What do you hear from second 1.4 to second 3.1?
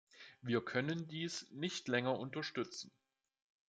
nicht länger unterstützen.